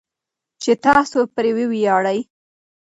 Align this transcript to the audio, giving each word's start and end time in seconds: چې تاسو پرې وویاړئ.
چې 0.61 0.71
تاسو 0.85 1.19
پرې 1.35 1.51
وویاړئ. 1.57 2.19